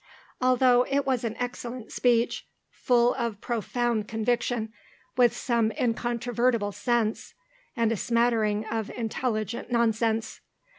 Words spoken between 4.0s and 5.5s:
conviction, with